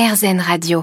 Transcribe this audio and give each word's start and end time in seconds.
RZN 0.00 0.40
Radio. 0.40 0.80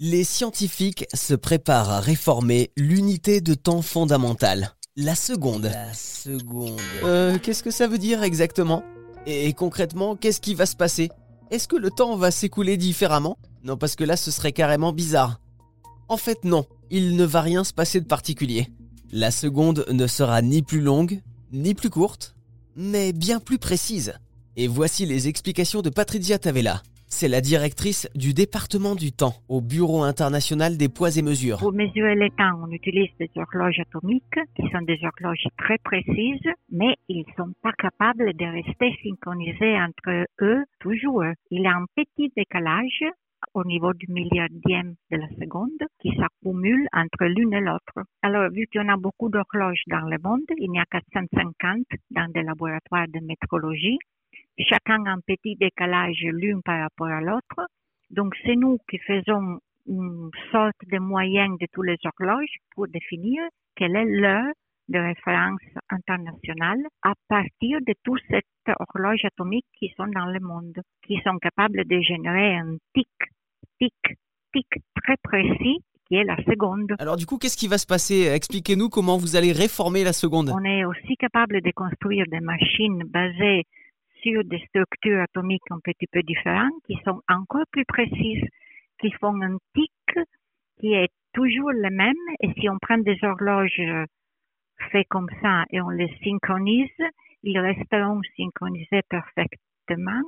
Les 0.00 0.24
scientifiques 0.24 1.06
se 1.14 1.34
préparent 1.34 1.90
à 1.90 2.00
réformer 2.00 2.72
l'unité 2.76 3.40
de 3.40 3.54
temps 3.54 3.80
fondamentale, 3.80 4.74
la 4.96 5.14
seconde. 5.14 5.66
La 5.66 5.94
seconde. 5.94 6.80
Euh, 7.04 7.38
qu'est-ce 7.38 7.62
que 7.62 7.70
ça 7.70 7.86
veut 7.86 7.98
dire 7.98 8.24
exactement? 8.24 8.82
Et 9.24 9.52
concrètement, 9.52 10.16
qu'est-ce 10.16 10.40
qui 10.40 10.56
va 10.56 10.66
se 10.66 10.74
passer? 10.74 11.10
Est-ce 11.52 11.68
que 11.68 11.76
le 11.76 11.90
temps 11.90 12.16
va 12.16 12.32
s'écouler 12.32 12.76
différemment? 12.76 13.38
Non, 13.62 13.76
parce 13.76 13.94
que 13.94 14.02
là, 14.02 14.16
ce 14.16 14.32
serait 14.32 14.50
carrément 14.50 14.92
bizarre. 14.92 15.40
En 16.08 16.16
fait, 16.16 16.42
non, 16.42 16.66
il 16.90 17.14
ne 17.14 17.24
va 17.24 17.42
rien 17.42 17.62
se 17.62 17.72
passer 17.72 18.00
de 18.00 18.06
particulier. 18.06 18.66
La 19.12 19.30
seconde 19.30 19.86
ne 19.92 20.08
sera 20.08 20.42
ni 20.42 20.62
plus 20.62 20.80
longue, 20.80 21.22
ni 21.52 21.74
plus 21.74 21.90
courte, 21.90 22.34
mais 22.74 23.12
bien 23.12 23.38
plus 23.38 23.58
précise. 23.58 24.14
Et 24.56 24.66
voici 24.66 25.06
les 25.06 25.28
explications 25.28 25.82
de 25.82 25.90
Patricia 25.90 26.40
Tavella. 26.40 26.82
C'est 27.08 27.28
la 27.28 27.40
directrice 27.40 28.10
du 28.14 28.34
département 28.34 28.94
du 28.94 29.12
temps 29.12 29.34
au 29.48 29.60
Bureau 29.60 30.02
international 30.02 30.76
des 30.76 30.88
poids 30.88 31.16
et 31.16 31.22
mesures. 31.22 31.58
Pour 31.58 31.72
mesurer 31.72 32.14
le 32.14 32.28
temps, 32.30 32.60
on 32.62 32.70
utilise 32.70 33.10
des 33.18 33.30
horloges 33.36 33.80
atomiques 33.80 34.40
qui 34.56 34.62
sont 34.70 34.82
des 34.82 34.98
horloges 35.02 35.46
très 35.56 35.78
précises, 35.78 36.50
mais 36.70 36.96
ils 37.08 37.24
sont 37.36 37.52
pas 37.62 37.72
capables 37.78 38.32
de 38.34 38.44
rester 38.44 38.92
synchronisés 39.02 39.80
entre 39.80 40.26
eux 40.42 40.64
toujours. 40.80 41.24
Il 41.50 41.62
y 41.62 41.66
a 41.66 41.76
un 41.76 41.86
petit 41.94 42.32
décalage 42.36 43.04
au 43.54 43.64
niveau 43.64 43.92
du 43.92 44.06
milliardième 44.10 44.94
de 45.10 45.16
la 45.16 45.28
seconde 45.40 45.82
qui 46.00 46.10
s'accumule 46.16 46.88
entre 46.92 47.24
l'une 47.24 47.54
et 47.54 47.60
l'autre. 47.60 48.04
Alors, 48.22 48.50
vu 48.50 48.66
qu'il 48.66 48.80
y 48.80 48.84
en 48.84 48.92
a 48.92 48.96
beaucoup 48.96 49.28
d'horloges 49.28 49.82
dans 49.86 50.08
le 50.08 50.18
monde, 50.22 50.44
il 50.58 50.74
y 50.74 50.78
a 50.78 50.84
450 50.90 51.86
dans 52.10 52.30
des 52.32 52.42
laboratoires 52.42 53.08
de 53.08 53.20
métrologie, 53.20 53.98
chacun 54.64 55.04
a 55.06 55.10
un 55.10 55.20
petit 55.26 55.56
décalage 55.56 56.20
l'une 56.22 56.62
par 56.62 56.80
rapport 56.80 57.08
à 57.08 57.20
l'autre. 57.20 57.68
Donc, 58.10 58.34
c'est 58.44 58.56
nous 58.56 58.78
qui 58.88 58.98
faisons 58.98 59.58
une 59.86 60.30
sorte 60.50 60.76
de 60.90 60.98
moyenne 60.98 61.56
de 61.60 61.66
toutes 61.72 61.86
les 61.86 61.98
horloges 62.04 62.56
pour 62.74 62.88
définir 62.88 63.42
quelle 63.76 63.96
est 63.96 64.04
l'heure 64.04 64.52
de 64.88 64.98
référence 64.98 65.60
internationale 65.90 66.78
à 67.02 67.12
partir 67.28 67.80
de 67.80 67.94
toutes 68.04 68.22
ces 68.30 68.42
horloges 68.78 69.24
atomiques 69.24 69.66
qui 69.78 69.92
sont 69.96 70.06
dans 70.06 70.26
le 70.26 70.40
monde, 70.40 70.80
qui 71.06 71.18
sont 71.24 71.38
capables 71.38 71.84
de 71.84 72.00
générer 72.00 72.56
un 72.56 72.76
tic, 72.94 73.08
tic, 73.80 73.94
tic 74.52 74.66
très 75.02 75.16
précis 75.22 75.82
qui 76.08 76.14
est 76.14 76.24
la 76.24 76.36
seconde. 76.36 76.92
Alors 77.00 77.16
du 77.16 77.26
coup, 77.26 77.36
qu'est-ce 77.36 77.56
qui 77.56 77.66
va 77.66 77.78
se 77.78 77.86
passer? 77.86 78.30
Expliquez-nous 78.32 78.88
comment 78.88 79.16
vous 79.16 79.34
allez 79.34 79.50
réformer 79.50 80.04
la 80.04 80.12
seconde. 80.12 80.50
On 80.54 80.64
est 80.64 80.84
aussi 80.84 81.16
capable 81.16 81.60
de 81.60 81.70
construire 81.72 82.26
des 82.30 82.40
machines 82.40 83.02
basées 83.08 83.64
sur 84.26 84.42
des 84.44 84.58
structures 84.66 85.20
atomiques 85.20 85.70
un 85.70 85.78
petit 85.84 86.08
peu 86.10 86.20
différentes, 86.22 86.74
qui 86.86 86.98
sont 87.04 87.20
encore 87.28 87.66
plus 87.70 87.84
précises, 87.84 88.48
qui 89.00 89.12
font 89.20 89.40
un 89.40 89.56
tic 89.72 89.92
qui 90.80 90.94
est 90.94 91.12
toujours 91.32 91.70
le 91.70 91.90
même. 91.90 92.14
Et 92.40 92.52
si 92.58 92.68
on 92.68 92.78
prend 92.78 92.98
des 92.98 93.18
horloges 93.22 93.80
faites 94.90 95.06
comme 95.08 95.28
ça 95.40 95.64
et 95.70 95.80
on 95.80 95.90
les 95.90 96.12
synchronise, 96.24 96.90
ils 97.44 97.58
resteront 97.58 98.20
synchronisés 98.36 99.02
parfaitement 99.08 100.22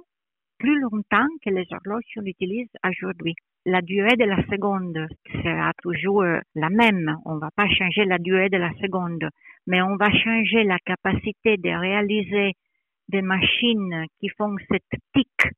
plus 0.59 0.81
longtemps 0.81 1.29
que 1.45 1.51
les 1.51 1.67
horloges 1.73 2.05
qu'on 2.15 2.25
utilise 2.25 2.69
aujourd'hui. 2.85 3.35
La 3.67 3.83
durée 3.83 4.17
de 4.17 4.25
la 4.25 4.43
seconde 4.47 5.07
sera 5.43 5.73
toujours 5.83 6.23
la 6.23 6.71
même. 6.71 7.17
On 7.25 7.35
ne 7.35 7.41
va 7.41 7.51
pas 7.55 7.69
changer 7.69 8.05
la 8.05 8.19
durée 8.19 8.49
de 8.49 8.57
la 8.57 8.73
seconde, 8.81 9.29
mais 9.67 9.83
on 9.83 9.97
va 9.97 10.11
changer 10.11 10.65
la 10.65 10.79
capacité 10.79 11.57
de 11.57 11.69
réaliser 11.69 12.55
des 13.09 13.23
machines 13.23 14.07
qui 14.21 14.29
font 14.37 14.55
cette 14.71 15.01
tic 15.15 15.53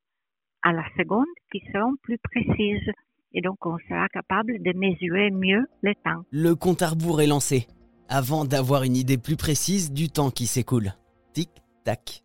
à 0.62 0.72
la 0.72 0.84
seconde 0.96 1.26
qui 1.52 1.60
seront 1.72 1.94
plus 2.02 2.18
précises. 2.18 2.90
Et 3.32 3.40
donc, 3.40 3.64
on 3.64 3.78
sera 3.88 4.08
capable 4.08 4.60
de 4.62 4.72
mesurer 4.76 5.30
mieux 5.30 5.66
le 5.82 5.94
temps. 5.94 6.24
Le 6.30 6.54
compte 6.54 6.82
à 6.82 6.88
rebours 6.88 7.20
est 7.20 7.26
lancé, 7.26 7.66
avant 8.08 8.44
d'avoir 8.44 8.82
une 8.82 8.96
idée 8.96 9.18
plus 9.18 9.36
précise 9.36 9.92
du 9.92 10.08
temps 10.08 10.30
qui 10.30 10.46
s'écoule. 10.46 10.92
Tic, 11.32 11.50
tac. 11.84 12.24